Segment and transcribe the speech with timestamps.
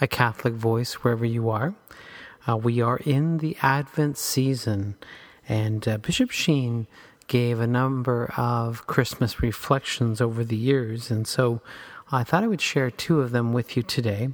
[0.00, 1.74] a Catholic voice wherever you are.
[2.48, 4.96] Uh, we are in the Advent season,
[5.48, 6.86] and uh, Bishop Sheen
[7.26, 11.60] gave a number of Christmas reflections over the years, and so
[12.10, 14.30] I thought I would share two of them with you today.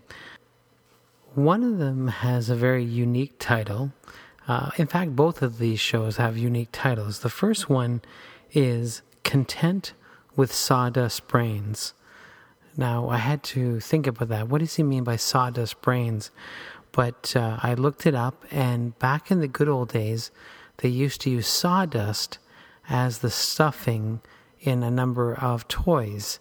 [1.35, 3.93] One of them has a very unique title.
[4.47, 7.21] Uh, in fact, both of these shows have unique titles.
[7.21, 8.03] The first one
[8.53, 9.95] is Content
[10.37, 11.95] with Sawdust Brains.
[12.77, 14.49] Now, I had to think about that.
[14.49, 16.31] What does he mean by sawdust brains?
[16.91, 20.31] But uh, I looked it up, and back in the good old days,
[20.79, 22.39] they used to use sawdust
[22.89, 24.21] as the stuffing
[24.61, 26.41] in a number of toys.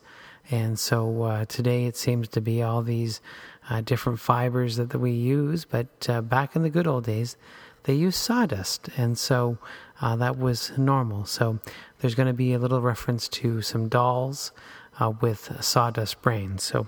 [0.50, 3.22] And so uh, today it seems to be all these
[3.70, 7.38] uh, different fibers that, that we use, but uh, back in the good old days,
[7.84, 8.90] they used sawdust.
[8.98, 9.58] And so
[10.02, 11.26] uh, that was normal.
[11.26, 11.60] So
[12.00, 14.52] there's going to be a little reference to some dolls
[15.00, 16.64] uh, with sawdust brains.
[16.64, 16.88] So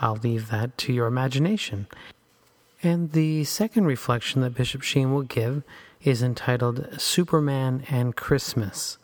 [0.00, 1.86] I'll leave that to your imagination.
[2.82, 5.62] And the second reflection that Bishop Sheen will give
[6.02, 8.98] is entitled Superman and Christmas.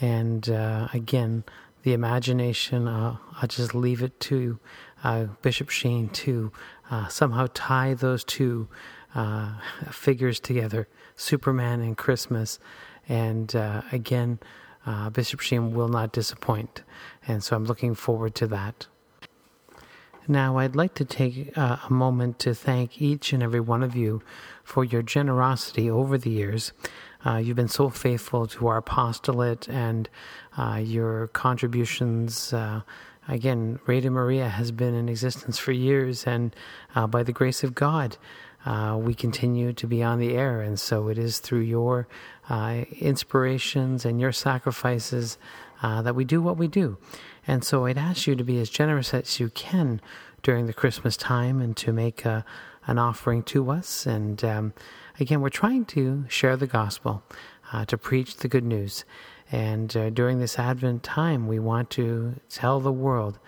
[0.00, 1.44] And uh, again,
[1.82, 4.58] the imagination, uh, I'll just leave it to
[5.02, 6.52] uh, Bishop Sheen to
[6.90, 8.68] uh, somehow tie those two
[9.14, 9.52] uh,
[9.90, 12.58] figures together Superman and Christmas.
[13.08, 14.38] And uh, again,
[14.86, 16.82] uh, Bishop Sheen will not disappoint.
[17.26, 18.86] And so I'm looking forward to that.
[20.26, 23.94] Now, I'd like to take uh, a moment to thank each and every one of
[23.94, 24.22] you
[24.62, 26.72] for your generosity over the years.
[27.26, 30.08] Uh, you've been so faithful to our apostolate and
[30.56, 32.52] uh, your contributions.
[32.54, 32.80] Uh,
[33.28, 36.56] again, Radio Maria has been in existence for years, and
[36.94, 38.16] uh, by the grace of God,
[38.64, 40.62] uh, we continue to be on the air.
[40.62, 42.08] And so it is through your
[42.50, 45.38] inspirations and your sacrifices
[45.82, 46.96] uh, that we do what we do.
[47.46, 50.00] And so I'd ask you to be as generous as you can
[50.42, 52.44] during the Christmas time and to make a,
[52.86, 54.06] an offering to us.
[54.06, 54.72] And um,
[55.18, 57.22] again, we're trying to share the gospel,
[57.72, 59.04] uh, to preach the good news.
[59.50, 63.38] And uh, during this Advent time, we want to tell the world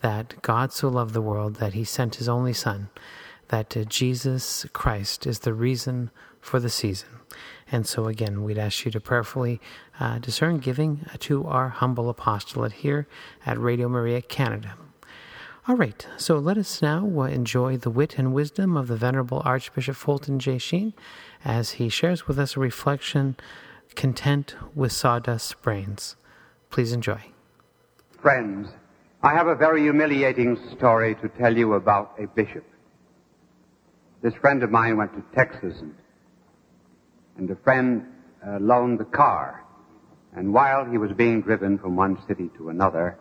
[0.00, 2.90] that God so loved the world that he sent his only Son
[3.48, 6.10] that uh, Jesus Christ is the reason
[6.40, 7.08] for the season.
[7.74, 9.60] And so, again, we'd ask you to prayerfully
[9.98, 13.08] uh, discern giving to our humble apostolate here
[13.44, 14.74] at Radio Maria Canada.
[15.66, 19.42] All right, so let us now uh, enjoy the wit and wisdom of the Venerable
[19.44, 20.56] Archbishop Fulton J.
[20.56, 20.92] Sheen
[21.44, 23.36] as he shares with us a reflection
[23.96, 26.14] content with sawdust brains.
[26.70, 27.22] Please enjoy.
[28.22, 28.68] Friends,
[29.24, 32.64] I have a very humiliating story to tell you about a bishop.
[34.22, 35.92] This friend of mine went to Texas and,
[37.36, 38.06] and a friend
[38.46, 39.64] uh, loaned the car.
[40.36, 43.18] And while he was being driven from one city to another,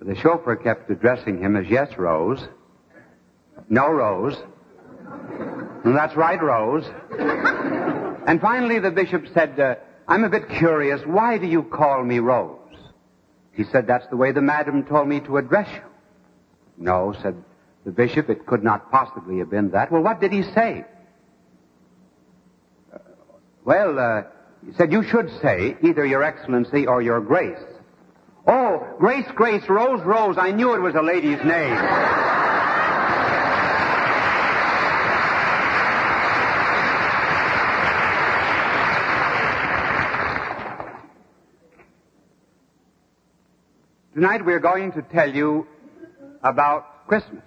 [0.00, 2.46] the chauffeur kept addressing him as yes, Rose.
[3.68, 4.36] No, Rose.
[5.84, 6.84] And that's right, Rose.
[8.26, 9.76] and finally the bishop said, uh,
[10.06, 11.00] I'm a bit curious.
[11.04, 12.56] Why do you call me Rose?
[13.52, 15.82] He said, that's the way the madam told me to address you.
[16.76, 17.42] No, said
[17.84, 19.90] the bishop, it could not possibly have been that.
[19.90, 20.84] Well, what did he say?
[23.68, 24.22] Well, uh,
[24.64, 27.62] he said, you should say either Your Excellency or Your Grace.
[28.46, 30.36] Oh, Grace, Grace, Rose, Rose.
[30.38, 31.76] I knew it was a lady's name.
[44.14, 45.66] Tonight we're going to tell you
[46.42, 47.42] about Christmas.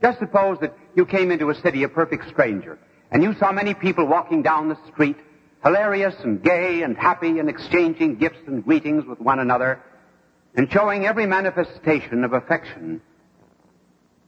[0.00, 2.78] Just suppose that you came into a city, a perfect stranger,
[3.10, 5.16] and you saw many people walking down the street,
[5.64, 9.80] hilarious and gay and happy and exchanging gifts and greetings with one another
[10.54, 13.00] and showing every manifestation of affection.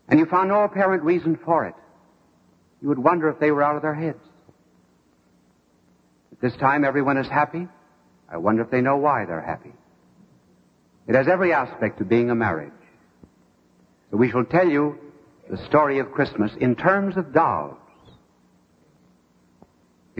[0.08, 1.74] And you found no apparent reason for it.
[2.82, 4.22] You would wonder if they were out of their heads.
[6.32, 7.68] At this time everyone is happy.
[8.28, 9.72] I wonder if they know why they're happy.
[11.06, 12.72] It has every aspect of being a marriage.
[14.10, 14.98] So we shall tell you
[15.50, 17.76] the story of Christmas in terms of dolls.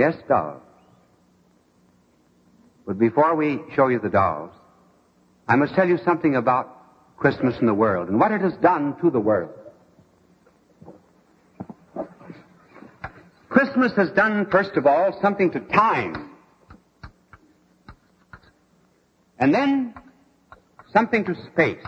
[0.00, 0.62] Yes, dolls.
[2.86, 4.50] But before we show you the dolls,
[5.46, 8.96] I must tell you something about Christmas in the world and what it has done
[9.02, 9.50] to the world.
[13.50, 16.30] Christmas has done, first of all, something to time.
[19.38, 19.92] And then
[20.94, 21.84] something to space.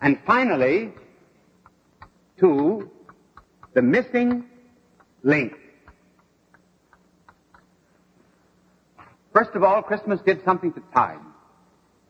[0.00, 0.94] And finally,
[2.40, 2.90] to
[3.74, 4.46] the missing
[5.22, 5.52] link.
[9.32, 11.32] First of all, Christmas did something to time.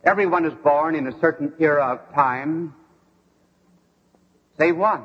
[0.04, 2.74] Everyone is born in a certain era of time,
[4.58, 5.04] save one.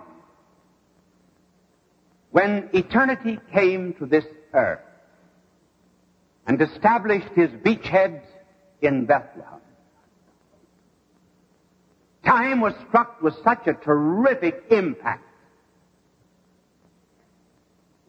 [2.32, 4.80] When eternity came to this earth
[6.48, 8.22] and established his beachhead
[8.82, 9.62] in Bethlehem,
[12.26, 15.24] time was struck with such a terrific impact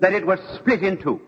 [0.01, 1.21] that it was split in two.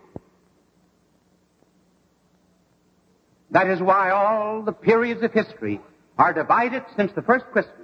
[3.51, 5.81] That is why all the periods of history
[6.17, 7.77] are divided since the first Christmas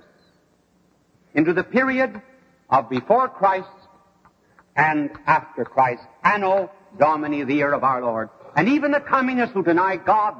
[1.34, 2.22] into the period
[2.70, 3.68] of before Christ
[4.76, 8.28] and after Christ, Anno Domini, the year of our Lord.
[8.54, 10.34] And even the communists who deny God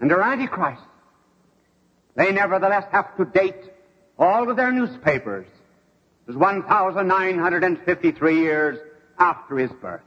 [0.00, 0.82] and are antichrist,
[2.16, 3.70] they nevertheless have to date
[4.18, 5.46] all of their newspapers
[6.28, 8.78] as 1,953 years
[9.18, 10.00] after his birth.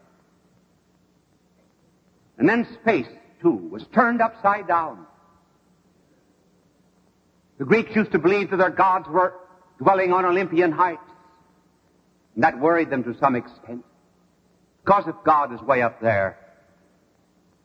[2.37, 3.07] And then space,
[3.41, 5.05] too, was turned upside down.
[7.59, 9.35] The Greeks used to believe that their gods were
[9.77, 11.01] dwelling on Olympian heights.
[12.35, 13.85] And that worried them to some extent.
[14.83, 16.37] Because if God is way up there,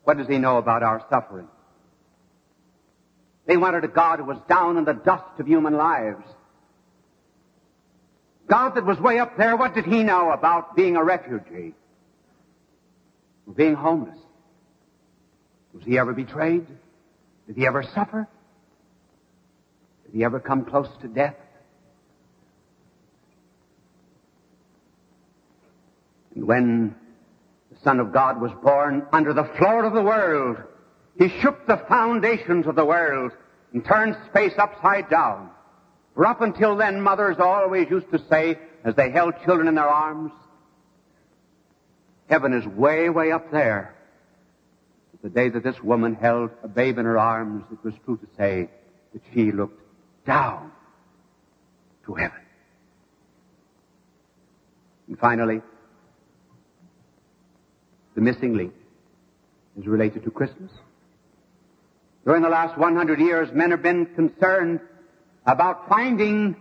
[0.05, 1.49] what does he know about our suffering?
[3.47, 6.25] They wanted a God who was down in the dust of human lives.
[8.47, 11.75] God that was way up there, what did he know about being a refugee?
[13.57, 14.19] Being homeless?
[15.75, 16.67] Was he ever betrayed?
[17.47, 18.29] Did he ever suffer?
[20.05, 21.37] Did he ever come close to death?
[26.35, 26.95] And when
[27.71, 30.59] the Son of God was born under the floor of the world,
[31.19, 33.33] he shook the foundations of the world
[33.73, 35.51] and turned space upside down.
[36.15, 39.89] For up until then, mothers always used to say, as they held children in their
[39.89, 40.33] arms,
[42.29, 43.95] heaven is way, way up there.
[45.23, 48.27] The day that this woman held a babe in her arms, it was true to
[48.37, 48.71] say
[49.13, 49.81] that she looked
[50.25, 50.71] down
[52.07, 52.39] to heaven.
[55.09, 55.61] And finally,
[58.15, 58.75] the missing link
[59.79, 60.71] is related to Christmas.
[62.25, 64.81] During the last 100 years, men have been concerned
[65.47, 66.57] about finding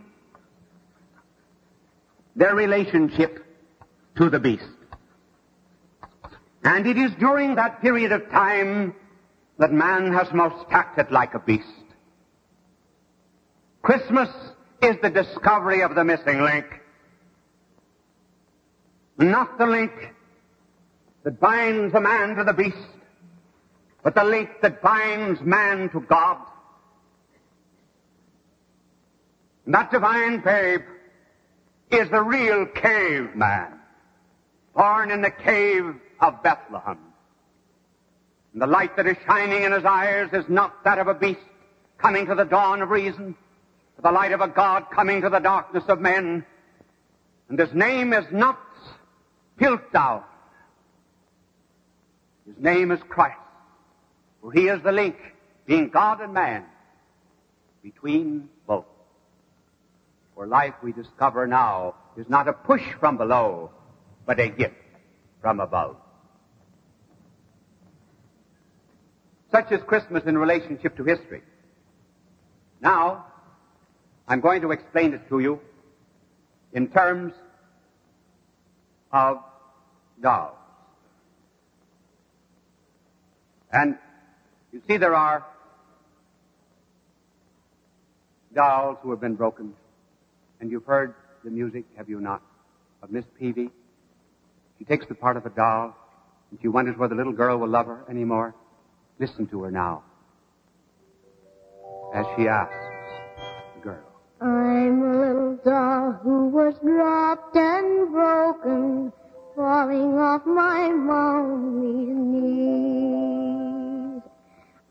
[2.34, 3.44] their relationship
[4.16, 4.77] to the beast.
[6.64, 8.94] And it is during that period of time
[9.58, 11.66] that man has most acted like a beast.
[13.82, 14.28] Christmas
[14.82, 16.66] is the discovery of the missing link.
[19.18, 19.92] Not the link
[21.24, 22.76] that binds a man to the beast,
[24.02, 26.38] but the link that binds man to God.
[29.66, 30.82] That divine babe
[31.90, 33.80] is the real caveman,
[34.74, 36.98] born in the cave of Bethlehem.
[38.52, 41.40] And the light that is shining in his eyes is not that of a beast
[41.98, 43.34] coming to the dawn of reason,
[43.96, 46.44] but the light of a God coming to the darkness of men.
[47.48, 48.58] And his name is not
[49.58, 50.22] Piltdown.
[52.46, 53.36] His name is Christ,
[54.40, 55.16] for he is the link,
[55.66, 56.64] being God and man,
[57.82, 58.86] between both.
[60.34, 63.70] For life we discover now is not a push from below,
[64.24, 64.74] but a gift
[65.42, 65.96] from above.
[69.50, 71.42] Such is Christmas in relationship to history.
[72.80, 73.26] Now,
[74.26, 75.60] I'm going to explain it to you
[76.72, 77.32] in terms
[79.10, 79.38] of
[80.20, 80.54] dolls.
[83.72, 83.96] And
[84.72, 85.46] You see, there are
[88.54, 89.74] dolls who have been broken.
[90.60, 91.14] And you've heard
[91.44, 92.42] the music, have you not,
[93.02, 93.70] of Miss Peavy?
[94.78, 95.96] She takes the part of a doll,
[96.50, 98.54] and she wonders whether the little girl will love her anymore.
[99.20, 100.04] Listen to her now,
[102.14, 102.72] as she asks
[103.74, 103.98] the girl.
[104.40, 109.12] I'm a little doll who was dropped and broken,
[109.56, 114.22] falling off my mommy's knees.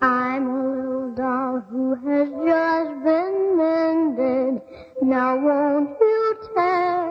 [0.01, 4.61] I'm a little doll who has just been mended.
[5.01, 7.06] Now won't you tell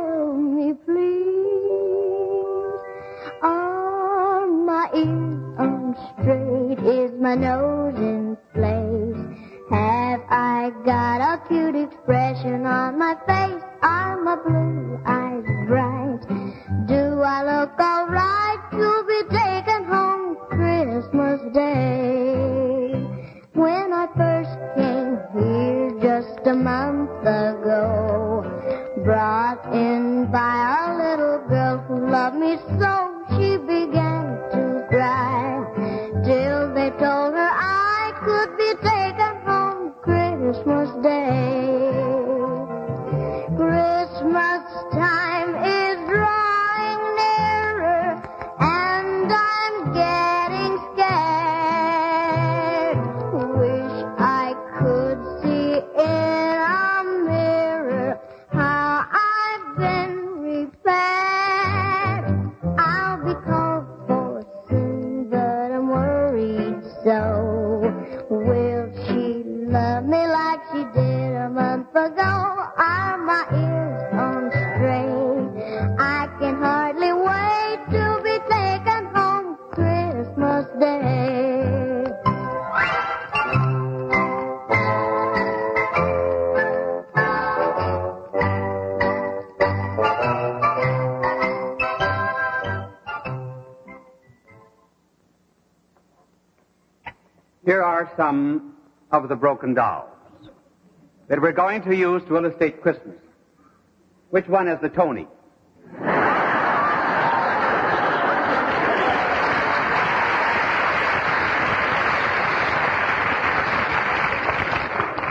[6.86, 9.16] Is my nose in place?
[9.70, 13.60] Have I got a cute expression on my face?
[13.82, 16.22] Are my blue eyes bright?
[16.86, 22.92] Do I look alright to be taken home Christmas Day?
[23.54, 28.44] When I first came here just a month ago,
[29.02, 30.75] brought in by a
[97.96, 98.74] are some
[99.10, 100.10] of the broken dolls
[101.28, 103.16] that we're going to use to illustrate Christmas.
[104.28, 105.26] Which one is the Tony?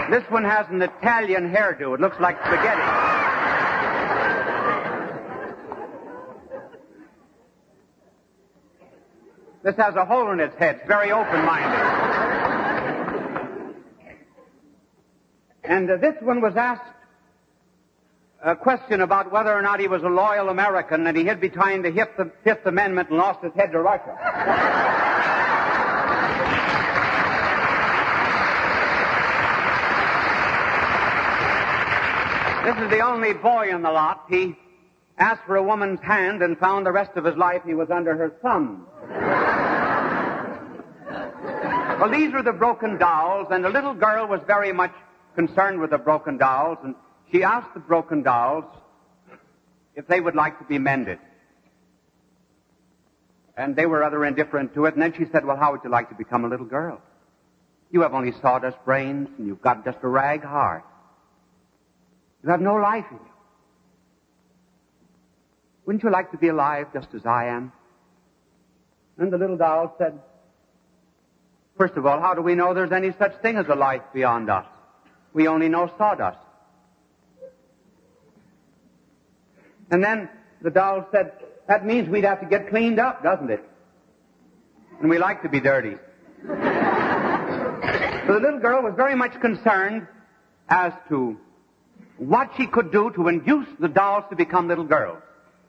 [0.10, 1.94] This one has an Italian hairdo.
[1.94, 2.82] It looks like spaghetti.
[9.62, 10.78] This has a hole in its head.
[10.78, 11.95] It's very open-minded.
[15.68, 16.92] And uh, this one was asked
[18.44, 21.84] a question about whether or not he was a loyal American and he hid behind
[21.84, 24.16] the Fifth, Fifth Amendment and lost his head to Russia.
[32.66, 34.26] This is the only boy in the lot.
[34.30, 34.56] He
[35.18, 38.16] asked for a woman's hand and found the rest of his life he was under
[38.16, 38.86] her thumb.
[42.00, 44.92] well, these were the broken dolls, and the little girl was very much
[45.36, 46.96] concerned with the broken dolls, and
[47.32, 48.66] she asked the broken dolls
[49.96, 51.20] if they would like to be mended.
[53.58, 55.90] And they were rather indifferent to it, and then she said, well, how would you
[55.90, 57.02] like to become a little girl?
[57.92, 60.84] You have only sawdust brains, and you've got just a rag heart.
[62.44, 63.32] You have no life in you.
[65.86, 67.72] Wouldn't you like to be alive just as I am?
[69.18, 70.20] And the little doll said,
[71.78, 74.50] First of all, how do we know there's any such thing as a life beyond
[74.50, 74.66] us?
[75.36, 76.40] We only know sawdust.
[79.92, 80.30] And then
[80.62, 81.34] the doll said,
[81.68, 83.62] That means we'd have to get cleaned up, doesn't it?
[85.02, 85.98] And we like to be dirty.
[86.42, 86.48] so
[88.34, 90.08] the little girl was very much concerned
[90.70, 91.38] as to
[92.18, 95.22] what she could do to induce the dolls to become little girls.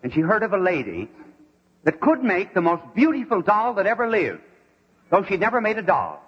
[0.04, 1.10] And she heard of a lady
[1.82, 4.42] that could make the most beautiful doll that ever lived,
[5.10, 6.22] though she'd never made a doll.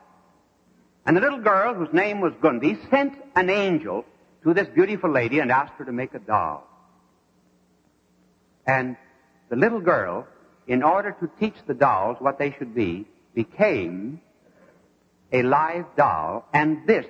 [1.09, 4.05] And the little girl, whose name was Gundi, sent an angel
[4.43, 6.69] to this beautiful lady and asked her to make a doll.
[8.67, 8.95] And
[9.49, 10.27] the little girl,
[10.67, 14.21] in order to teach the dolls what they should be, became
[15.33, 17.07] a live doll, and this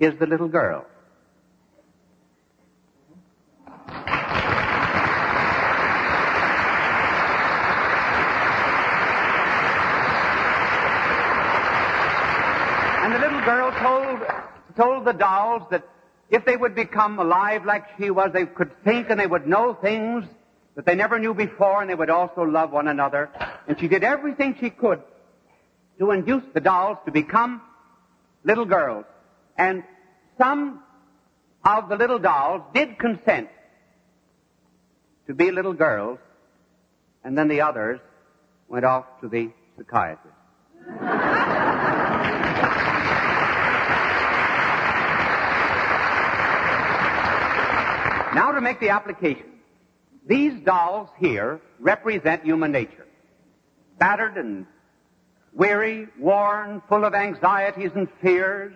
[0.00, 0.86] is the little girl.
[13.08, 14.20] And the little girl told,
[14.78, 15.84] told the dolls that
[16.30, 19.74] if they would become alive like she was, they could think and they would know
[19.74, 20.24] things
[20.76, 23.28] that they never knew before and they would also love one another.
[23.66, 25.02] And she did everything she could
[25.98, 27.60] to induce the dolls to become
[28.44, 29.04] little girls.
[29.56, 29.82] And
[30.38, 30.82] some
[31.64, 33.48] of the little dolls did consent
[35.26, 36.18] to be little girls,
[37.24, 38.00] and then the others
[38.68, 40.36] went off to the psychiatrist.
[48.38, 49.50] now to make the application.
[50.28, 53.06] These dolls here represent human nature.
[53.98, 54.64] Battered and
[55.52, 58.72] weary, worn, full of anxieties and fears,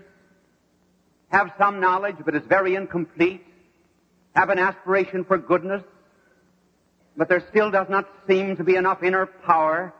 [1.28, 3.46] have some knowledge but is very incomplete,
[4.34, 5.84] have an aspiration for goodness,
[7.16, 9.94] but there still does not seem to be enough inner power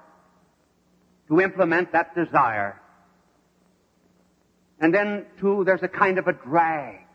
[1.28, 2.80] to implement that desire.
[4.80, 7.06] And then, too, there's a kind of a drag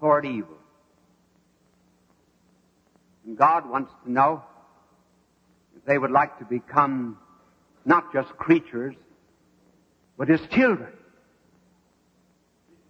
[0.00, 0.59] toward evil.
[3.30, 4.42] And God wants to know
[5.76, 7.16] if they would like to become
[7.84, 8.96] not just creatures,
[10.18, 10.92] but His children.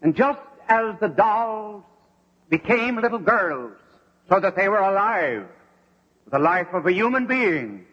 [0.00, 1.84] And just as the dolls
[2.48, 3.74] became little girls
[4.30, 5.46] so that they were alive,
[6.32, 7.84] the life of a human being,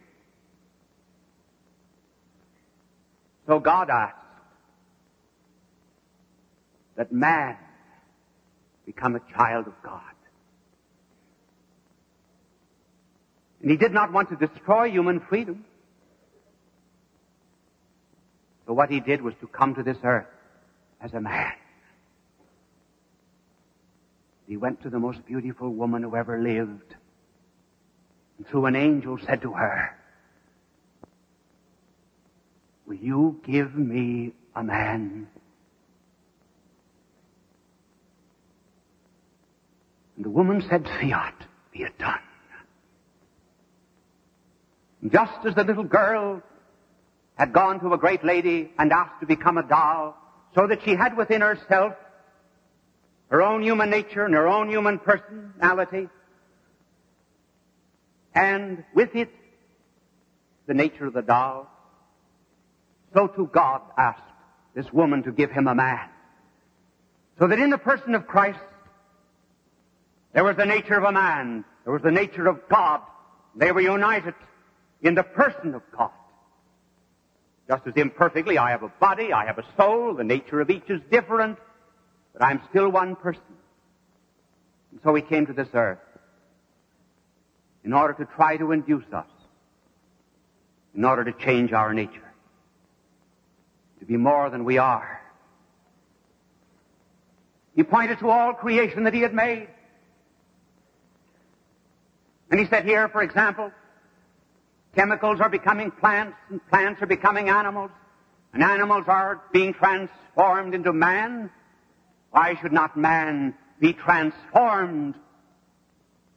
[3.46, 4.16] so God asked
[6.96, 7.58] that man
[8.86, 10.17] become a child of God.
[13.68, 15.66] And he did not want to destroy human freedom.
[18.66, 20.30] So what he did was to come to this earth
[21.02, 21.52] as a man.
[24.48, 26.96] He went to the most beautiful woman who ever lived.
[28.38, 29.98] And through an angel said to her,
[32.86, 35.28] Will you give me a man?
[40.16, 41.36] And the woman said, Fiat,
[41.74, 42.22] be it done.
[45.12, 46.42] Just as the little girl
[47.36, 50.18] had gone to a great lady and asked to become a doll,
[50.56, 51.94] so that she had within herself
[53.30, 56.10] her own human nature and her own human personality,
[58.34, 59.30] and with it
[60.66, 61.70] the nature of the doll,
[63.14, 64.22] so too God asked
[64.74, 66.10] this woman to give him a man.
[67.40, 68.60] So that in the person of Christ,
[70.34, 73.02] there was the nature of a man, there was the nature of God.
[73.56, 74.34] They were united
[75.02, 76.12] in the person of God.
[77.68, 80.90] Just as imperfectly, I have a body, I have a soul, the nature of each
[80.90, 81.58] is different,
[82.34, 83.42] but I'm still one person.
[84.92, 86.00] And so he came to this earth
[87.84, 89.28] in order to try to induce us,
[90.96, 92.32] in order to change our nature,
[94.00, 95.22] to be more than we are.
[97.76, 99.68] He pointed to all creation that he had made.
[102.50, 103.72] And he said here, for example,
[104.98, 107.92] Chemicals are becoming plants, and plants are becoming animals,
[108.52, 111.52] and animals are being transformed into man.
[112.32, 115.14] Why should not man be transformed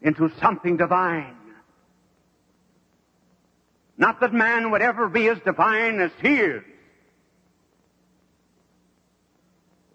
[0.03, 1.37] into something divine?
[3.97, 6.63] Not that man would ever be as divine as he is.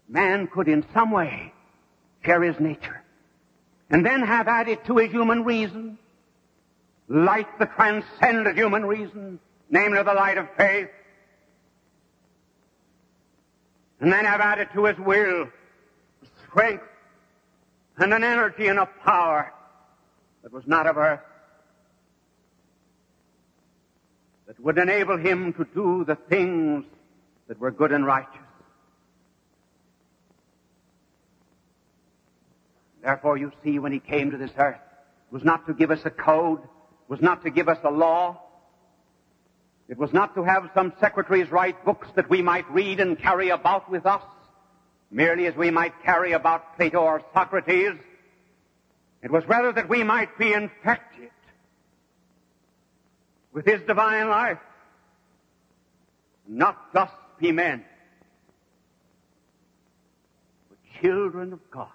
[0.10, 1.54] Man could in some way
[2.24, 3.04] share his nature
[3.92, 6.00] and then have added to his human reason
[7.08, 9.40] light that transcended human reason,
[9.70, 10.90] namely the light of faith.
[14.00, 15.48] And then have added to his will
[16.50, 16.84] strength
[17.98, 19.54] and an energy and a power
[20.44, 21.22] that was not of earth,
[24.48, 26.86] that would enable him to do the things
[27.48, 28.42] that were good and righteous.
[33.02, 36.02] Therefore, you see, when he came to this earth, it was not to give us
[36.06, 36.60] a code,
[37.08, 38.42] was not to give us a law.
[39.88, 43.50] It was not to have some secretaries write books that we might read and carry
[43.50, 44.24] about with us,
[45.12, 47.94] merely as we might carry about Plato or Socrates.
[49.22, 51.30] It was rather that we might be infected
[53.54, 54.60] with His divine life,
[56.48, 57.86] not just be men,
[60.70, 61.88] but children of God.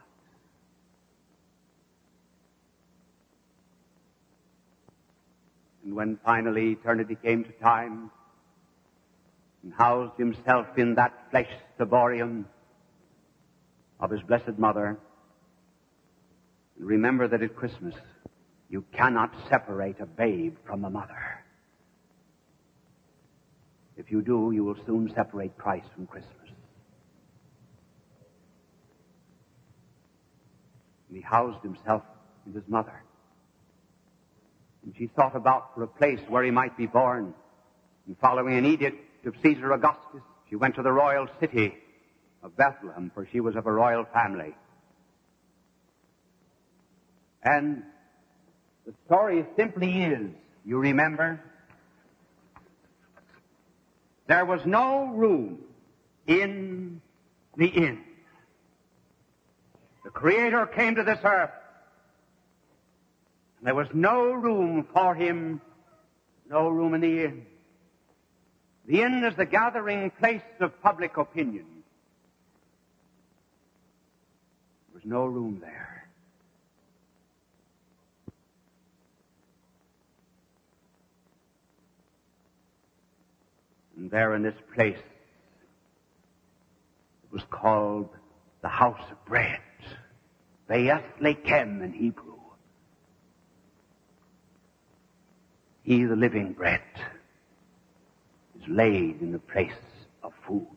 [5.91, 8.13] And when finally eternity came to time
[9.65, 11.49] and housed himself in that flesh
[11.81, 12.45] ciborium
[13.99, 14.97] of his blessed mother,
[16.79, 17.97] and remember that at Christmas
[18.69, 21.43] you cannot separate a babe from a mother.
[23.97, 26.51] If you do, you will soon separate Christ from Christmas.
[31.09, 32.05] And he housed himself
[32.47, 33.03] in his mother.
[34.85, 37.35] And she thought about for a place where he might be born.
[38.07, 40.23] And following an edict of Caesar Augustus.
[40.49, 41.75] She went to the royal city
[42.43, 44.55] of Bethlehem, for she was of a royal family.
[47.43, 47.83] And
[48.87, 50.31] the story simply is,
[50.65, 51.41] you remember,
[54.27, 55.59] there was no room
[56.27, 57.01] in
[57.57, 58.01] the inn.
[60.05, 61.51] The Creator came to this earth.
[63.61, 65.61] And there was no room for him,
[66.49, 67.45] no room in the inn.
[68.87, 71.67] The inn is the gathering place of public opinion.
[74.89, 76.09] There was no room there.
[83.99, 85.05] And there in this place, it
[87.31, 88.09] was called
[88.63, 89.61] the house of bread.
[90.67, 92.40] Beit Lechem in Hebrew.
[95.91, 96.83] He, the living bread,
[98.57, 99.73] is laid in the place
[100.23, 100.69] of food.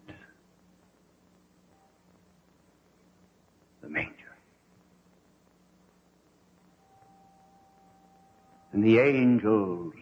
[3.84, 4.36] The manger.
[8.72, 9.94] And the angels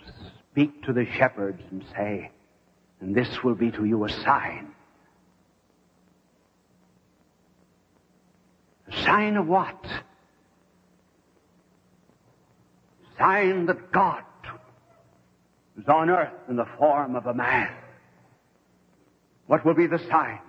[0.49, 2.31] speak to the shepherds and say,
[3.01, 4.71] and this will be to you a sign.
[8.87, 9.85] A sign of what?
[13.03, 14.23] A sign that God
[15.87, 17.69] on earth in the form of a man.
[19.47, 20.39] What will be the sign?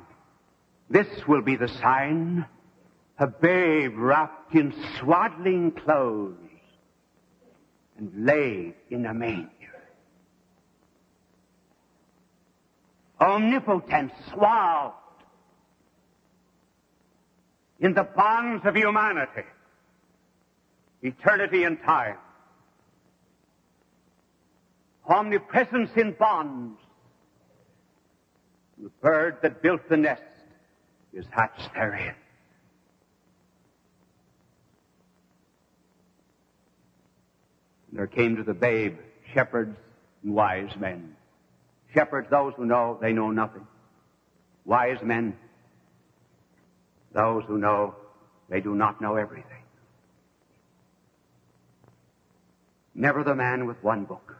[0.90, 2.46] This will be the sign.
[3.18, 6.36] A babe wrapped in swaddling clothes
[7.98, 9.48] and laid in a manger.
[13.20, 14.94] Omnipotent swathed
[17.78, 19.44] in the bonds of humanity,
[21.02, 22.16] eternity and time
[25.12, 26.78] omnipresence in bonds.
[28.82, 30.22] The bird that built the nest
[31.12, 32.14] is hatched therein.
[37.90, 38.96] And there came to the babe
[39.34, 39.76] shepherds
[40.22, 41.14] and wise men.
[41.94, 43.66] Shepherds, those who know they know nothing.
[44.64, 45.36] Wise men,
[47.12, 47.94] those who know
[48.48, 49.62] they do not know everything.
[52.94, 54.36] Never the man with one book.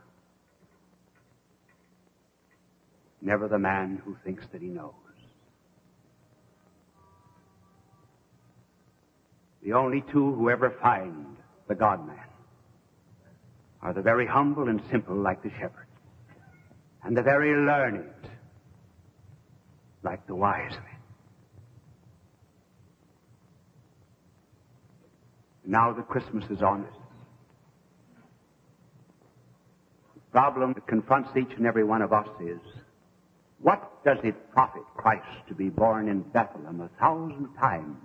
[3.22, 4.92] Never the man who thinks that he knows.
[9.62, 11.36] The only two who ever find
[11.68, 12.18] the God-man
[13.80, 15.86] are the very humble and simple like the shepherd,
[17.04, 18.10] and the very learned
[20.02, 20.80] like the wise men.
[25.64, 26.94] Now that Christmas is on us,
[30.14, 32.60] the problem that confronts each and every one of us is
[33.62, 37.96] what does it profit Christ to be born in Bethlehem a thousand times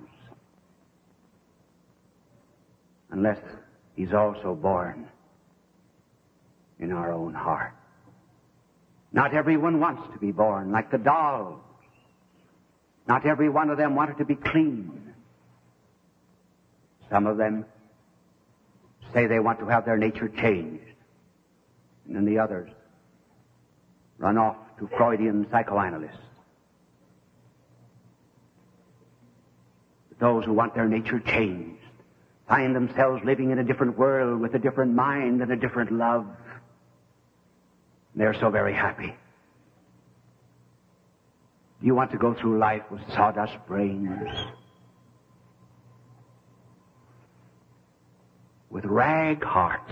[3.09, 3.39] unless
[3.95, 5.07] he's also born
[6.79, 7.73] in our own heart?
[9.11, 11.59] Not everyone wants to be born like the dolls.
[13.07, 15.13] Not every one of them wanted to be clean.
[17.09, 17.65] Some of them
[19.13, 20.83] say they want to have their nature changed.
[22.05, 22.69] And then the others
[24.19, 26.17] run off to Freudian psychoanalysts.
[30.19, 31.77] Those who want their nature changed
[32.47, 36.25] find themselves living in a different world with a different mind and a different love.
[38.15, 39.15] They're so very happy.
[41.79, 44.29] Do you want to go through life with sawdust brains?
[48.69, 49.91] With rag hearts?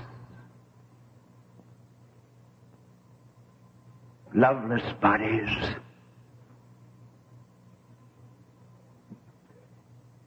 [4.36, 5.50] Loveless bodies.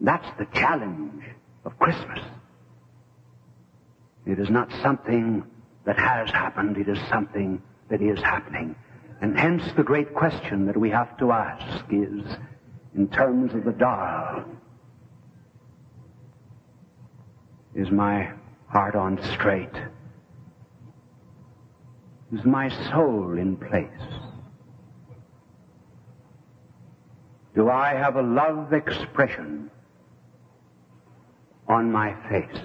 [0.00, 1.22] That's the challenge
[1.64, 2.20] of Christmas.
[4.26, 5.44] It is not something
[5.84, 8.74] that has happened, it is something that is happening.
[9.20, 12.24] And hence the great question that we have to ask is,
[12.94, 14.44] in terms of the dial,
[17.74, 18.30] is my
[18.68, 19.74] heart on straight?
[22.32, 23.86] Is my soul in place?
[27.54, 29.70] Do I have a love expression
[31.66, 32.62] on my face?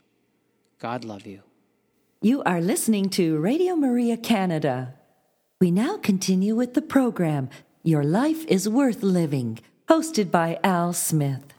[0.80, 1.42] God love you.
[2.22, 4.94] You are listening to Radio Maria Canada.
[5.60, 7.50] We now continue with the program
[7.86, 11.54] Your Life is Worth Living, hosted by Al Smith.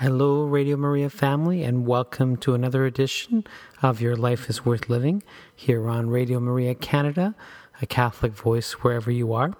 [0.00, 3.44] Hello, Radio Maria family, and welcome to another edition
[3.80, 5.22] of Your Life is Worth Living
[5.54, 7.36] here on Radio Maria Canada,
[7.80, 9.52] a Catholic voice wherever you are.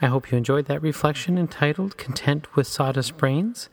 [0.00, 3.68] I hope you enjoyed that reflection entitled Content with Sawdust Brains.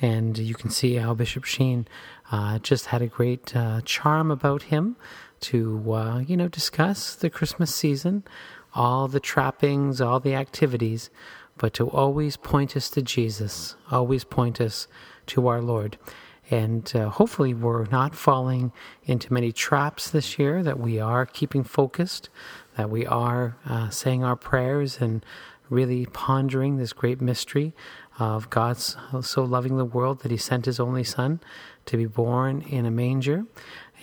[0.00, 1.86] And you can see how Bishop Sheen
[2.32, 4.96] uh, just had a great uh, charm about him
[5.40, 8.24] to, uh, you know, discuss the Christmas season,
[8.76, 11.10] all the trappings, all the activities,
[11.56, 14.86] but to always point us to Jesus, always point us
[15.26, 15.96] to our Lord.
[16.50, 18.70] And uh, hopefully, we're not falling
[19.04, 22.28] into many traps this year, that we are keeping focused,
[22.76, 25.24] that we are uh, saying our prayers and
[25.68, 27.74] really pondering this great mystery
[28.20, 31.40] of God so loving the world that He sent His only Son
[31.86, 33.44] to be born in a manger.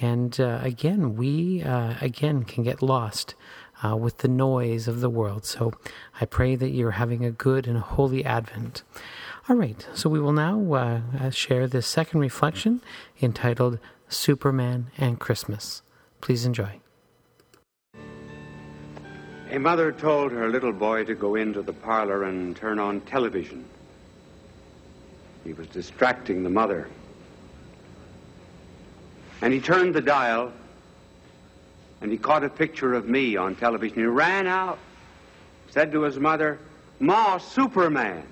[0.01, 3.35] And uh, again, we uh, again can get lost
[3.83, 5.45] uh, with the noise of the world.
[5.45, 5.73] So
[6.19, 8.83] I pray that you're having a good and holy Advent.
[9.49, 12.81] All right, so we will now uh, uh, share this second reflection
[13.21, 15.81] entitled Superman and Christmas.
[16.21, 16.79] Please enjoy.
[19.51, 23.65] A mother told her little boy to go into the parlor and turn on television.
[25.43, 26.89] He was distracting the mother.
[29.41, 30.53] And he turned the dial
[32.03, 33.97] and he caught a picture of me on television.
[33.97, 34.77] He ran out,
[35.69, 36.59] said to his mother,
[36.99, 38.23] Ma, Superman.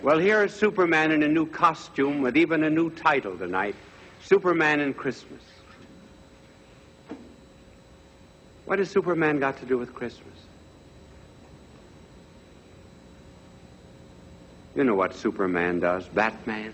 [0.00, 3.74] Well, here is Superman in a new costume with even a new title tonight
[4.22, 5.42] Superman in Christmas.
[8.64, 10.38] What has Superman got to do with Christmas?
[14.76, 16.72] You know what Superman does, Batman.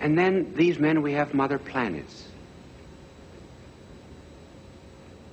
[0.00, 2.27] And then these men, we have mother planets.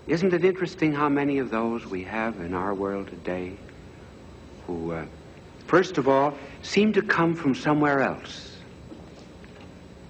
[0.08, 3.54] Isn't it interesting how many of those we have in our world today
[4.68, 5.06] who, uh,
[5.66, 8.58] first of all, seem to come from somewhere else,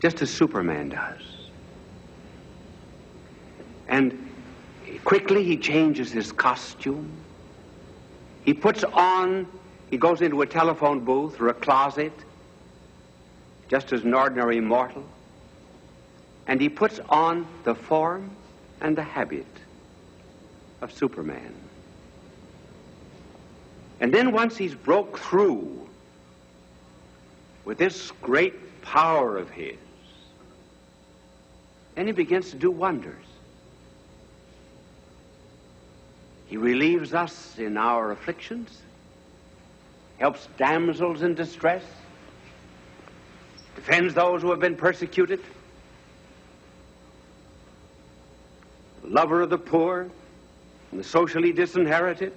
[0.01, 1.21] just as Superman does?
[3.87, 4.29] And
[5.05, 7.09] quickly he changes his costume.
[8.43, 9.47] He puts on,
[9.89, 12.11] he goes into a telephone booth or a closet,
[13.69, 15.05] just as an ordinary mortal,
[16.47, 18.29] and he puts on the form
[18.81, 19.45] and the habit
[20.85, 21.53] of Superman.
[23.99, 25.89] And then once he's broke through
[27.65, 29.77] with this great power of his,
[31.95, 33.25] then he begins to do wonders.
[36.45, 38.83] He relieves us in our afflictions,
[40.19, 41.83] helps damsels in distress,
[43.75, 45.41] defends those who have been persecuted,
[49.03, 50.11] lover of the poor,
[50.91, 52.33] and the socially disinherited.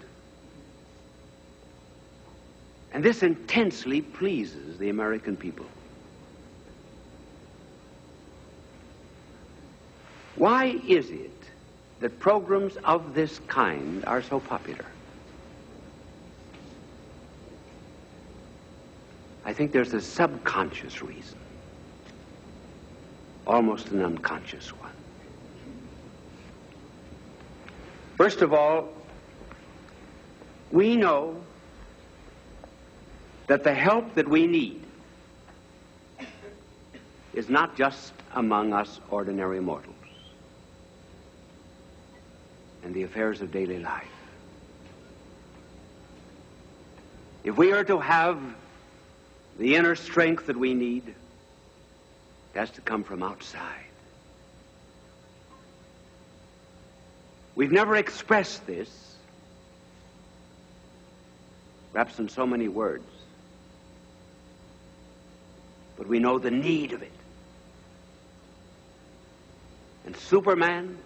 [2.92, 5.66] And this intensely pleases the American people.
[10.36, 11.32] Why is it
[12.00, 14.84] that programs of this kind are so popular?
[19.44, 21.38] I think there's a subconscious reason,
[23.46, 24.97] almost an unconscious one.
[28.18, 28.88] First of all,
[30.72, 31.40] we know
[33.46, 34.82] that the help that we need
[37.32, 39.94] is not just among us ordinary mortals
[42.82, 44.08] and the affairs of daily life.
[47.44, 48.40] If we are to have
[49.60, 53.87] the inner strength that we need, it has to come from outside.
[57.58, 58.88] We've never expressed this,
[61.92, 63.10] perhaps in so many words,
[65.96, 67.10] but we know the need of it.
[70.06, 70.98] And Superman,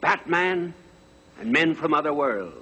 [0.00, 0.72] Batman,
[1.40, 2.54] and men from other worlds,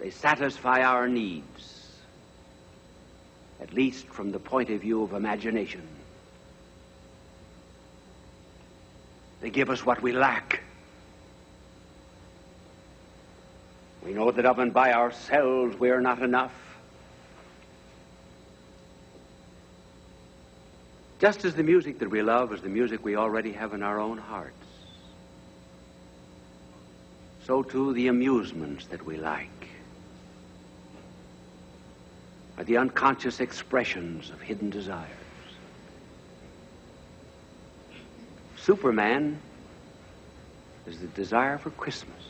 [0.00, 1.96] they satisfy our needs,
[3.58, 5.80] at least from the point of view of imagination.
[9.40, 10.60] They give us what we lack.
[14.04, 16.54] We know that of and by ourselves we are not enough.
[21.20, 24.00] Just as the music that we love is the music we already have in our
[24.00, 24.54] own hearts,
[27.46, 29.68] so too the amusements that we like
[32.56, 35.19] are the unconscious expressions of hidden desires.
[38.62, 39.38] Superman
[40.86, 42.22] is the desire for Christmas.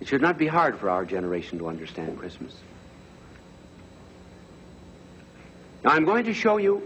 [0.00, 2.54] It should not be hard for our generation to understand Christmas.
[5.84, 6.82] Now, I'm going to show you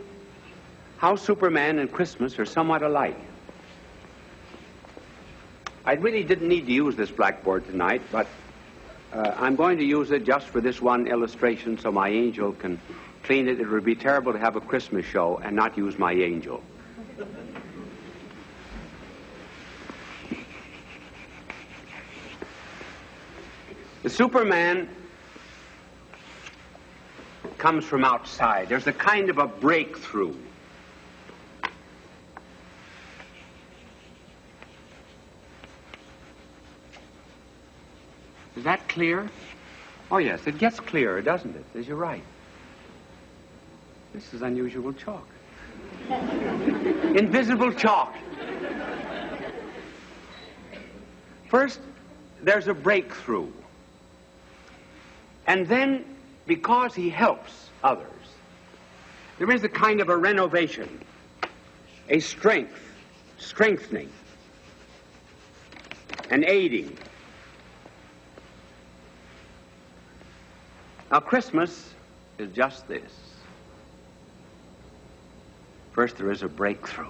[0.99, 3.18] how Superman and Christmas are somewhat alike.
[5.87, 8.27] I really didn't need to use this blackboard tonight, but
[9.12, 12.79] uh, I'm going to use it just for this one illustration so my angel can
[13.31, 13.61] it.
[13.61, 16.62] It would be terrible to have a Christmas show and not use my angel.
[24.03, 24.88] The Superman
[27.59, 28.69] comes from outside.
[28.69, 30.35] There's a kind of a breakthrough.
[38.57, 39.29] Is that clear?
[40.11, 41.64] Oh, yes, it gets clearer, doesn't it?
[41.79, 42.25] As you're right.
[44.12, 45.27] This is unusual chalk.
[47.14, 48.14] Invisible chalk.
[51.49, 51.81] First,
[52.42, 53.51] there's a breakthrough.
[55.46, 56.05] And then,
[56.46, 58.07] because he helps others,
[59.38, 61.01] there is a kind of a renovation,
[62.09, 62.81] a strength,
[63.38, 64.11] strengthening,
[66.31, 66.96] an aiding.
[71.11, 71.94] Now, Christmas
[72.38, 73.11] is just this.
[75.92, 77.07] First, there is a breakthrough.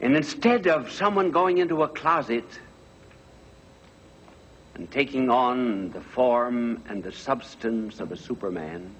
[0.00, 2.44] And instead of someone going into a closet
[4.74, 8.94] and taking on the form and the substance of a Superman,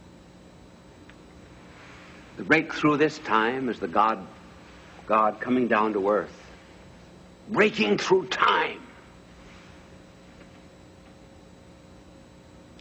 [2.37, 4.27] the breakthrough this time is the God,
[5.07, 6.35] God coming down to earth,
[7.51, 8.81] breaking through time,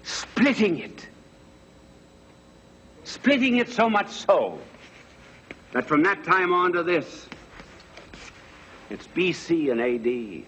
[0.03, 1.07] splitting it
[3.23, 4.59] splitting it so much so
[5.71, 7.25] that from that time on to this,
[8.89, 10.45] it's BC and AD.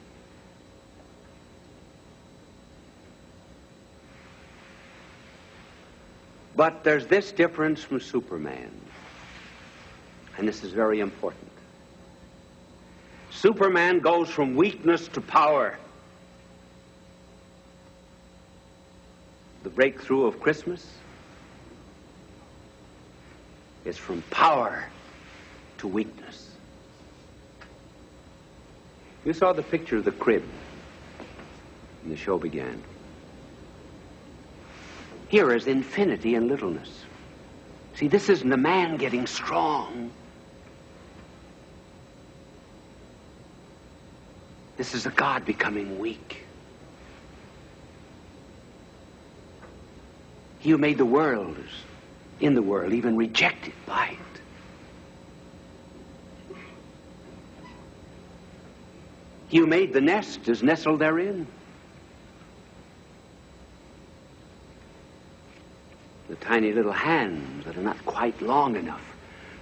[6.58, 8.72] But there's this difference from Superman,
[10.38, 11.50] and this is very important.
[13.32, 15.78] Superman goes from weakness to power.
[19.64, 20.86] The breakthrough of Christmas
[23.86, 24.92] is from power
[25.78, 26.50] to weakness.
[29.24, 30.44] You saw the picture of the crib
[32.02, 32.84] when the show began.
[35.28, 37.06] Here is infinity and littleness.
[37.96, 40.12] See, this isn't a man getting strong.
[44.78, 46.46] This is a God becoming weak.
[50.60, 51.72] He who made the world is
[52.40, 54.18] in the world, even rejected by it.
[59.52, 61.48] Who made the nest is nestled therein.
[66.28, 69.04] The tiny little hands that are not quite long enough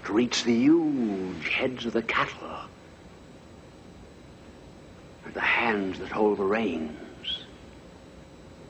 [0.06, 2.68] to reach the huge heads of the cattle are
[5.34, 6.98] the hands that hold the reins,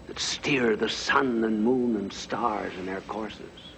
[0.07, 3.72] that steer the sun and moon and stars in their courses.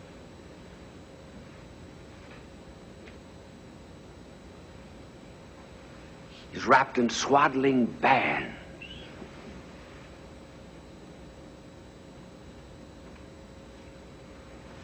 [6.55, 8.55] Is wrapped in swaddling bands.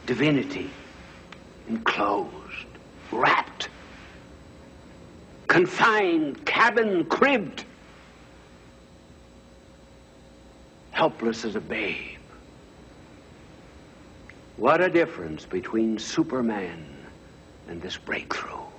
[0.05, 0.69] Divinity
[1.69, 2.31] enclosed,
[3.11, 3.69] wrapped,
[5.47, 7.63] confined, cabin, cribbed,
[10.91, 12.17] helpless as a babe.
[14.57, 16.85] What a difference between Superman
[17.69, 18.70] and this breakthrough.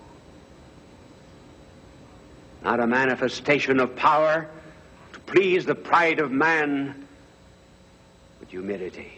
[2.65, 4.49] Not a manifestation of power
[5.13, 7.07] to please the pride of man,
[8.39, 9.13] but humility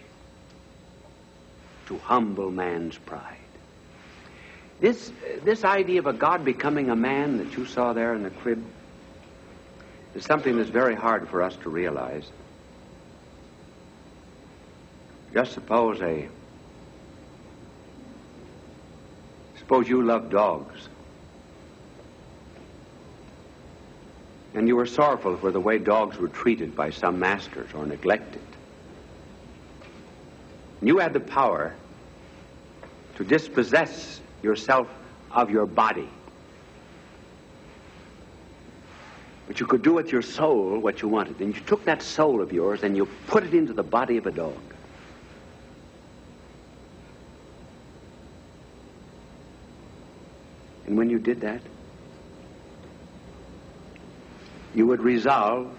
[1.86, 3.36] to humble man's pride.
[4.80, 5.12] This,
[5.45, 8.62] this idea of a God becoming a man that you saw there in the crib
[10.14, 12.24] is something that's very hard for us to realize.
[15.32, 16.28] Just suppose a
[19.59, 20.88] suppose you love dogs.
[24.55, 28.40] And you were sorrowful for the way dogs were treated by some masters or neglected.
[30.80, 31.74] You had the power
[33.16, 34.88] to dispossess yourself
[35.32, 36.09] of your body.
[39.48, 41.40] But you could do with your soul what you wanted.
[41.40, 44.26] And you took that soul of yours and you put it into the body of
[44.26, 44.61] a dog.
[50.86, 51.61] And when you did that,
[54.74, 55.70] you would resolve,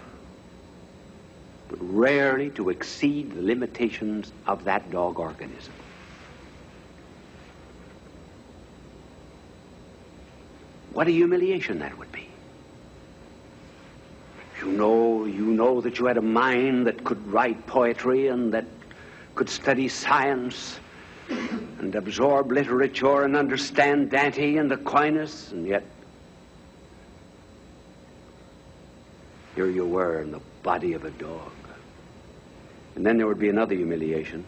[1.68, 5.74] but rarely to exceed the limitations of that dog organism.
[10.92, 12.26] What a humiliation that would be.
[14.60, 18.64] You know, you know that you had a mind that could write poetry and that
[19.34, 20.80] could study science
[21.28, 25.84] and absorb literature and understand Dante and Aquinas, and yet
[29.56, 31.50] here you were in the body of a dog.
[32.94, 34.44] And then there would be another humiliation.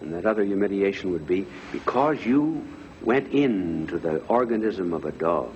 [0.00, 2.66] And that other humiliation would be because you
[3.02, 5.54] went into the organism of a dog,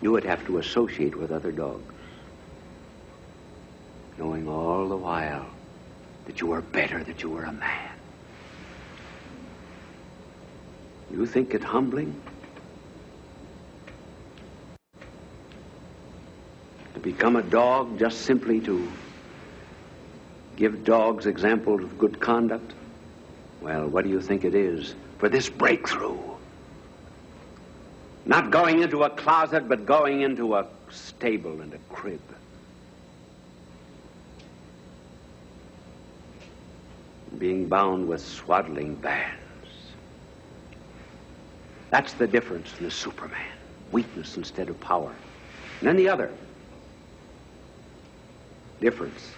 [0.00, 1.94] you would have to associate with other dogs,
[4.18, 5.46] knowing all the while
[6.24, 7.90] that you were better, that you were a man.
[11.10, 12.20] You think it humbling?
[17.00, 18.92] To become a dog just simply to
[20.56, 22.74] give dogs examples of good conduct?
[23.62, 26.18] Well, what do you think it is for this breakthrough?
[28.26, 32.20] Not going into a closet, but going into a stable and a crib.
[37.38, 39.38] Being bound with swaddling bands.
[41.88, 43.40] That's the difference in the Superman.
[43.90, 45.14] Weakness instead of power.
[45.80, 46.30] And then the other
[48.80, 49.34] difference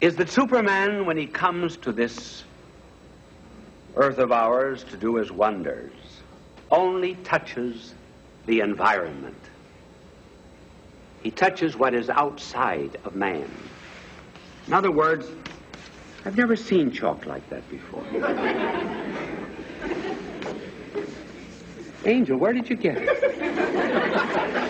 [0.00, 2.44] is that Superman, when he comes to this
[3.96, 5.92] earth of ours to do his wonders
[6.70, 7.94] only touches
[8.46, 9.36] the environment.
[11.22, 13.50] He touches what is outside of man.
[14.66, 15.28] In other words,
[16.26, 18.04] I've never seen chalk like that before.
[22.04, 24.63] Angel, where did you get it?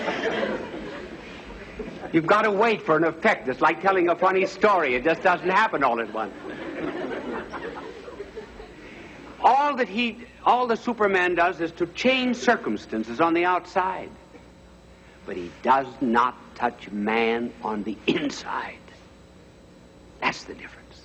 [2.15, 3.49] You've got to wait for an effect.
[3.49, 4.95] It's like telling a funny story.
[4.95, 6.33] It just doesn't happen all at once.
[9.41, 14.11] All that he, all the Superman does is to change circumstances on the outside.
[15.27, 18.79] But he does not touch man on the inside.
[20.21, 21.03] That's the difference.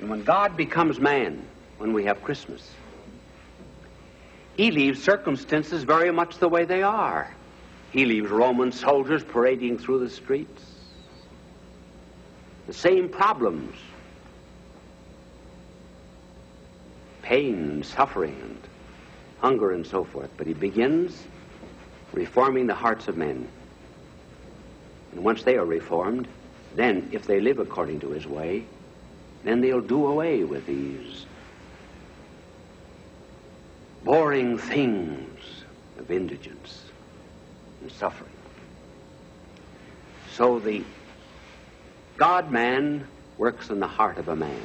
[0.00, 1.42] And when God becomes man,
[1.78, 2.70] when we have Christmas,
[4.58, 7.34] he leaves circumstances very much the way they are.
[7.90, 10.64] He leaves Roman soldiers parading through the streets.
[12.66, 13.74] The same problems
[17.22, 18.58] pain and suffering and
[19.40, 20.30] hunger and so forth.
[20.36, 21.24] But he begins
[22.12, 23.48] reforming the hearts of men.
[25.12, 26.28] And once they are reformed,
[26.74, 28.64] then if they live according to his way,
[29.44, 31.26] then they'll do away with these
[34.04, 35.64] boring things
[35.98, 36.79] of indigence
[37.80, 38.32] and suffering.
[40.32, 40.84] So the
[42.16, 43.06] God man
[43.38, 44.62] works in the heart of a man.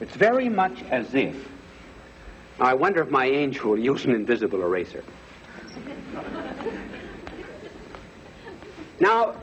[0.00, 1.36] It's very much as if
[2.60, 5.02] now, I wonder if my angel will use an invisible eraser.
[9.00, 9.34] now,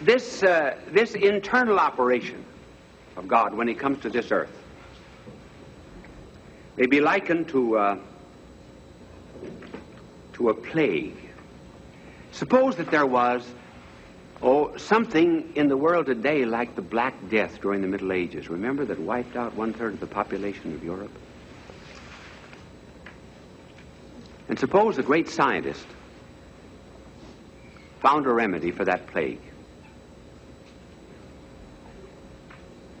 [0.00, 2.44] this, uh, this internal operation
[3.16, 4.50] of God when he comes to this earth
[6.76, 7.98] may be likened to, uh,
[10.34, 11.16] to a plague.
[12.32, 13.46] Suppose that there was,
[14.42, 18.48] oh, something in the world today like the Black Death during the Middle Ages.
[18.48, 21.12] Remember that wiped out one third of the population of Europe?
[24.48, 25.86] And suppose a great scientist
[28.00, 29.40] found a remedy for that plague.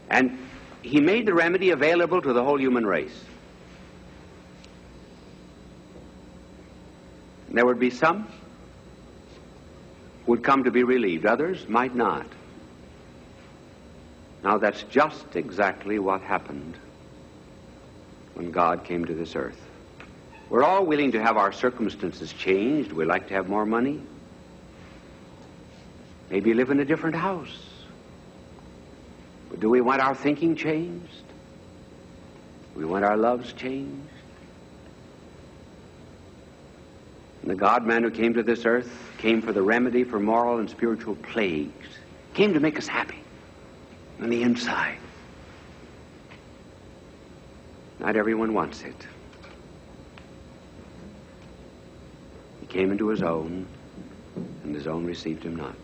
[0.08, 0.38] And
[0.82, 3.18] he made the remedy available to the whole human race.
[7.56, 8.26] There would be some
[10.26, 12.26] would come to be relieved, others might not.
[14.44, 16.76] Now that's just exactly what happened
[18.34, 19.60] when God came to this earth.
[20.48, 22.92] We're all willing to have our circumstances changed.
[22.92, 24.02] We like to have more money.
[26.30, 27.56] Maybe live in a different house.
[29.50, 31.24] But do we want our thinking changed?
[32.74, 34.11] We want our loves changed?
[37.42, 40.58] And the God man who came to this earth came for the remedy for moral
[40.58, 41.88] and spiritual plagues,
[42.34, 43.18] came to make us happy
[44.20, 44.98] on the inside.
[47.98, 49.06] Not everyone wants it.
[52.60, 53.66] He came into his own,
[54.62, 55.74] and his own received him not.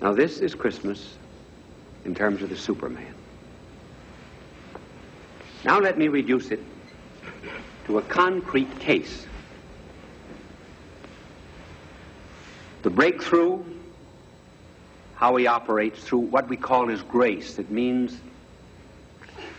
[0.00, 1.16] Now, this is Christmas
[2.04, 3.14] in terms of the Superman.
[5.64, 6.60] Now, let me reduce it
[7.86, 9.26] to a concrete case.
[12.82, 13.62] The breakthrough,
[15.16, 18.18] how he operates through what we call his grace, that means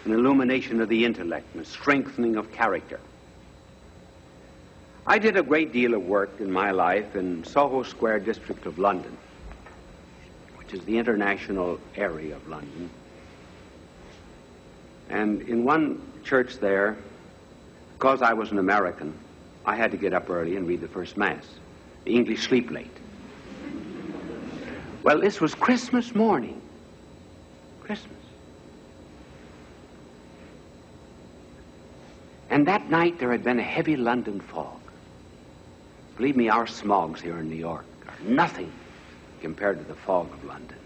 [0.05, 2.99] an illumination of the intellect and a strengthening of character.
[5.05, 8.80] I did a great deal of work in my life in Soho Square district of
[8.80, 9.17] London
[10.72, 12.89] which is the international area of London.
[15.09, 16.97] And in one church there,
[18.02, 19.14] because I was an American,
[19.64, 21.45] I had to get up early and read the first Mass.
[22.04, 22.97] The English sleep late.
[25.04, 26.60] Well, this was Christmas morning.
[27.84, 28.18] Christmas.
[32.49, 34.80] And that night there had been a heavy London fog.
[36.18, 38.72] Believe me, our smogs here in New York are nothing
[39.41, 40.80] compared to the fog of London.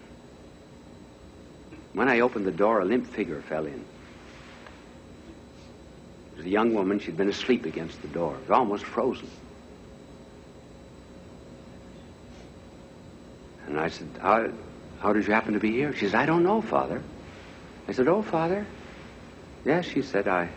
[1.94, 3.86] When I opened the door, a limp figure fell in.
[6.36, 7.00] It was a young woman.
[7.00, 8.36] She'd been asleep against the door.
[8.36, 9.30] It was almost frozen.
[13.68, 14.50] And I said, how,
[15.00, 15.96] how did you happen to be here?
[15.96, 17.02] She said, I don't know, Father.
[17.88, 18.66] I said, Oh, Father.
[19.64, 20.50] Yes, she said, I.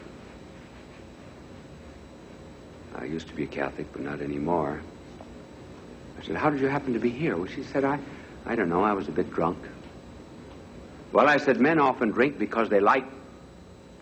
[2.97, 4.81] I used to be a Catholic, but not anymore.
[6.21, 7.37] I said, How did you happen to be here?
[7.37, 8.01] Well, she said, I,
[8.45, 8.83] I don't know.
[8.83, 9.59] I was a bit drunk.
[11.13, 13.05] Well, I said, Men often drink because they like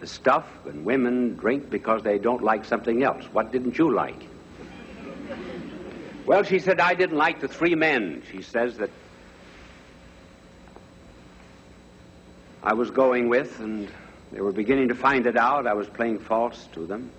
[0.01, 3.24] the stuff, and women drink because they don't like something else.
[3.32, 4.26] What didn't you like?
[6.26, 8.22] Well, she said, I didn't like the three men.
[8.30, 8.90] She says that
[12.62, 13.88] I was going with, and
[14.32, 15.66] they were beginning to find it out.
[15.66, 17.11] I was playing false to them.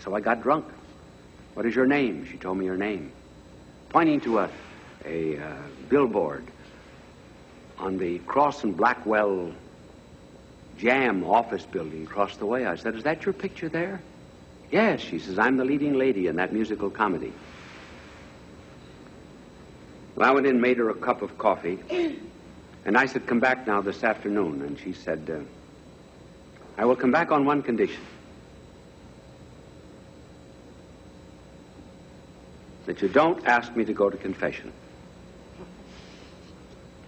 [0.00, 0.66] So I got drunk.
[1.54, 2.26] What is your name?
[2.30, 3.12] She told me her name
[3.92, 4.48] pointing to a,
[5.04, 5.52] a uh,
[5.90, 6.46] billboard
[7.78, 9.52] on the Crosse and Blackwell
[10.82, 12.66] Jam office building across the way.
[12.66, 14.02] I said, Is that your picture there?
[14.70, 17.32] Yes, she says, I'm the leading lady in that musical comedy.
[20.16, 21.78] Well, I went in and made her a cup of coffee.
[22.84, 24.62] And I said, Come back now this afternoon.
[24.62, 25.44] And she said, uh,
[26.76, 28.04] I will come back on one condition.
[32.86, 34.72] that you don't ask me to go to confession.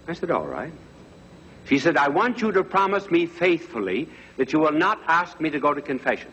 [0.07, 0.73] I said, All right.
[1.67, 4.07] She said, I want you to promise me faithfully
[4.37, 6.31] that you will not ask me to go to confession.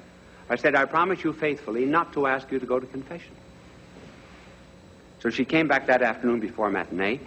[0.51, 3.35] I said, I promise you faithfully not to ask you to go to confession.
[5.21, 7.21] So she came back that afternoon before matinee.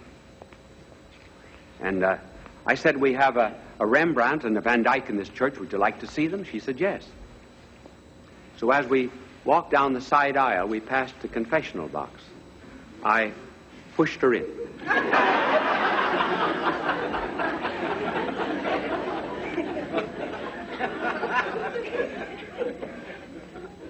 [1.80, 2.18] And uh,
[2.66, 5.58] I said, We have a, a Rembrandt and a Van Dyck in this church.
[5.58, 6.44] Would you like to see them?
[6.44, 7.06] She said, Yes.
[8.58, 9.10] So as we
[9.44, 12.22] walked down the side aisle, we passed the confessional box.
[13.02, 13.32] I
[13.96, 14.46] pushed her in.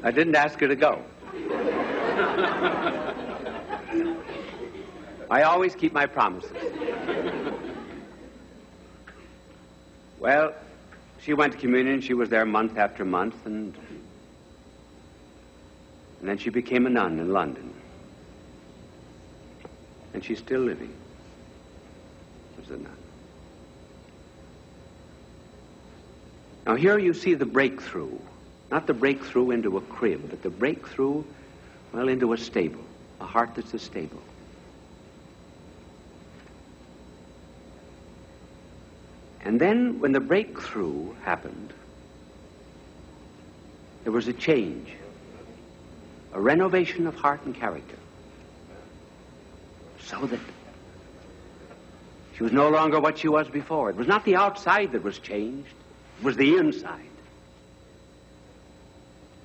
[0.07, 1.03] I didn't ask her to go.
[5.29, 6.53] I always keep my promises.
[10.21, 10.55] Well,
[11.19, 12.01] she went to communion.
[12.01, 13.77] She was there month after month, and
[16.21, 17.75] and then she became a nun in London.
[20.15, 20.95] And she's still living
[22.63, 22.97] as a nun.
[26.65, 28.17] Now, here you see the breakthrough.
[28.71, 31.23] Not the breakthrough into a crib, but the breakthrough,
[31.93, 32.85] well, into a stable,
[33.21, 34.23] a heart that's a stable.
[39.45, 41.73] And then, when the breakthrough happened,
[44.03, 44.89] there was a change,
[46.33, 47.97] a renovation of heart and character.
[50.01, 50.41] So that
[52.37, 53.91] she was no longer what she was before.
[53.91, 55.75] It was not the outside that was changed,
[56.19, 57.16] it was the inside.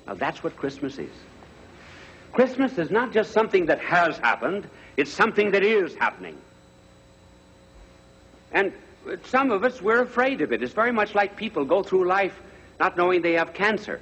[0.06, 1.10] Now, that's what Christmas is.
[2.32, 6.36] Christmas is not just something that has happened, it's something that is happening.
[8.52, 8.72] And
[9.24, 10.62] some of us, we're afraid of it.
[10.62, 12.40] It's very much like people go through life
[12.80, 14.00] not knowing they have cancer.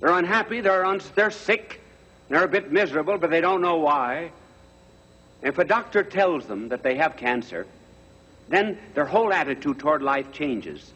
[0.00, 1.80] They're unhappy, they're, un- they're sick,
[2.28, 4.30] they're a bit miserable, but they don't know why.
[5.42, 7.66] If a doctor tells them that they have cancer,
[8.48, 10.92] then their whole attitude toward life changes.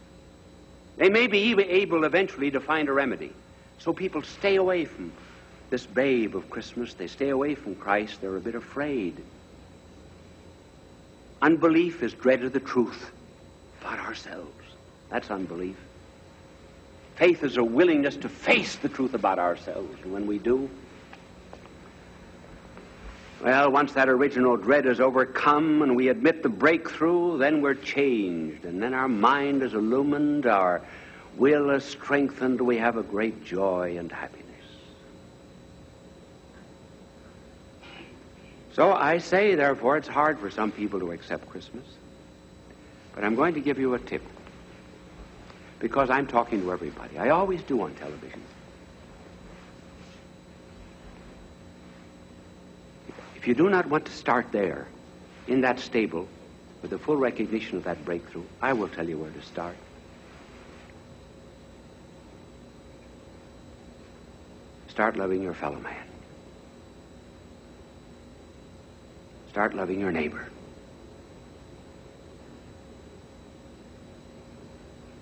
[0.96, 3.32] They may be even able eventually to find a remedy.
[3.78, 5.12] So people stay away from
[5.70, 6.94] this babe of Christmas.
[6.94, 8.20] They stay away from Christ.
[8.20, 9.16] They're a bit afraid.
[11.42, 13.10] Unbelief is dread of the truth
[13.80, 14.50] about ourselves.
[15.10, 15.76] That's unbelief.
[17.16, 19.96] Faith is a willingness to face the truth about ourselves.
[20.02, 20.70] And when we do,
[23.44, 28.64] well, once that original dread is overcome and we admit the breakthrough, then we're changed.
[28.64, 30.80] And then our mind is illumined, our
[31.36, 34.44] will is strengthened, we have a great joy and happiness.
[38.72, 41.84] So I say, therefore, it's hard for some people to accept Christmas.
[43.14, 44.22] But I'm going to give you a tip.
[45.80, 47.18] Because I'm talking to everybody.
[47.18, 48.40] I always do on television.
[53.44, 54.86] If you do not want to start there,
[55.48, 56.26] in that stable,
[56.80, 59.76] with the full recognition of that breakthrough, I will tell you where to start.
[64.88, 66.06] Start loving your fellow man.
[69.50, 70.48] Start loving your neighbor.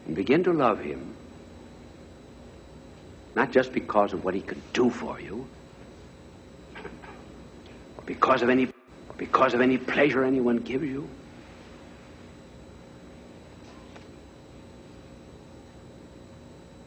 [0.07, 1.13] And begin to love him,
[3.35, 5.45] not just because of what he can do for you,
[8.07, 8.69] because of any,
[9.17, 11.09] because of any pleasure anyone gives you.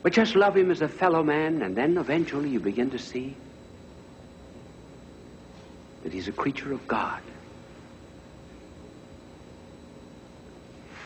[0.03, 3.36] But just love him as a fellow man, and then eventually you begin to see
[6.03, 7.22] that he's a creature of God.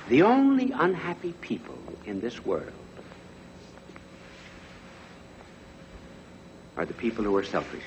[0.09, 2.73] The only unhappy people in this world
[6.75, 7.85] are the people who are selfish.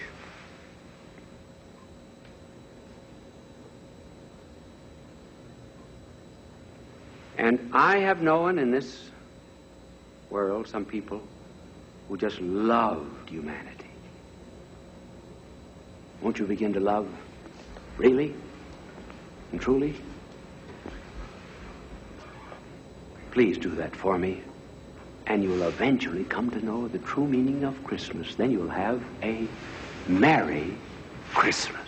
[7.43, 9.11] And I have known in this
[10.31, 11.21] world some people
[12.09, 13.91] who just loved humanity.
[16.21, 17.09] Won't you begin to love
[17.99, 18.33] really
[19.51, 19.97] and truly?
[23.33, 24.41] Please do that for me.
[25.27, 28.37] And you'll eventually come to know the true meaning of Christmas.
[28.37, 29.49] Then you'll have a
[30.07, 30.77] Merry
[31.35, 31.82] Christmas.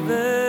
[0.00, 0.39] Roosevelt.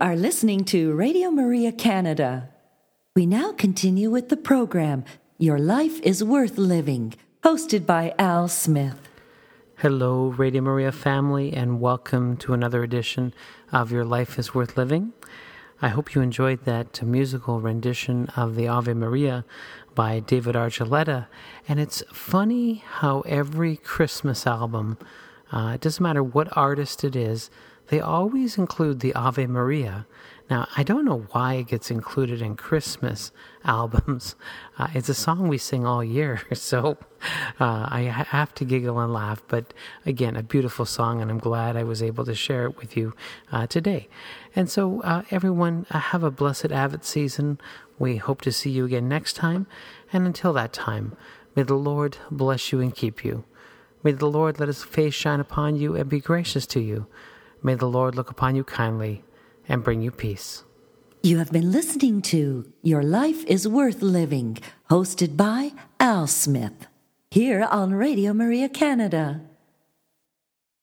[0.00, 2.50] Are listening to Radio Maria Canada.
[3.16, 5.04] We now continue with the program
[5.38, 9.08] Your Life is Worth Living, hosted by Al Smith.
[9.78, 13.34] Hello, Radio Maria family, and welcome to another edition
[13.72, 15.14] of Your Life is Worth Living.
[15.82, 19.44] I hope you enjoyed that musical rendition of the Ave Maria
[19.96, 21.26] by David Archuleta.
[21.66, 24.96] And it's funny how every Christmas album,
[25.50, 27.50] uh, it doesn't matter what artist it is,
[27.88, 30.06] they always include the Ave Maria.
[30.50, 33.32] Now, I don't know why it gets included in Christmas
[33.64, 34.34] albums.
[34.78, 36.96] Uh, it's a song we sing all year, so
[37.60, 39.42] uh, I have to giggle and laugh.
[39.48, 39.74] But
[40.06, 43.14] again, a beautiful song, and I'm glad I was able to share it with you
[43.52, 44.08] uh, today.
[44.56, 47.60] And so, uh, everyone, uh, have a blessed Advent season.
[47.98, 49.66] We hope to see you again next time.
[50.12, 51.16] And until that time,
[51.54, 53.44] may the Lord bless you and keep you.
[54.02, 57.06] May the Lord let his face shine upon you and be gracious to you.
[57.62, 59.24] May the Lord look upon you kindly
[59.68, 60.64] and bring you peace.
[61.22, 66.86] You have been listening to Your Life is Worth Living, hosted by Al Smith,
[67.30, 69.40] here on Radio Maria Canada.